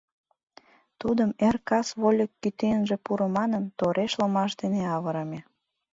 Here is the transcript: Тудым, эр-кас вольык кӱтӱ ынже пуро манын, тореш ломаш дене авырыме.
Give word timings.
Тудым, 1.01 1.29
эр-кас 1.47 1.87
вольык 2.01 2.31
кӱтӱ 2.41 2.67
ынже 2.77 2.97
пуро 3.05 3.27
манын, 3.37 3.63
тореш 3.79 4.11
ломаш 4.19 4.51
дене 4.61 4.81
авырыме. 4.95 5.39